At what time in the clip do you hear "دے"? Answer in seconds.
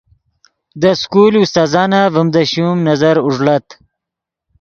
0.81-0.91, 2.33-2.41